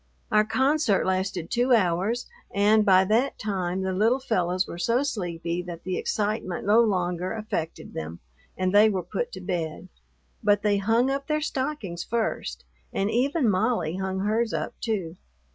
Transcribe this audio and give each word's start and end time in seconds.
Our 0.31 0.45
concert 0.45 1.05
lasted 1.05 1.51
two 1.51 1.73
hours, 1.73 2.25
and 2.51 2.83
by 2.83 3.05
that 3.05 3.37
time 3.37 3.83
the 3.83 3.93
little 3.93 4.19
fellows 4.19 4.65
were 4.67 4.79
so 4.79 5.03
sleepy 5.03 5.61
that 5.61 5.83
the 5.83 5.95
excitement 5.95 6.65
no 6.65 6.79
longer 6.81 7.33
affected 7.33 7.93
them 7.93 8.19
and 8.57 8.73
they 8.73 8.89
were 8.89 9.03
put 9.03 9.31
to 9.33 9.41
bed, 9.41 9.89
but 10.43 10.63
they 10.63 10.77
hung 10.77 11.11
up 11.11 11.27
their 11.27 11.39
stockings 11.39 12.03
first, 12.03 12.65
and 12.91 13.11
even 13.11 13.47
Molly 13.47 13.97
hung 13.97 14.21
hers 14.21 14.53
up 14.55 14.73
too. 14.81 15.17